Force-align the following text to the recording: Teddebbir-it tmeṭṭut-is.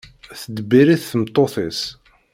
Teddebbir-it 0.39 1.03
tmeṭṭut-is. 1.11 1.81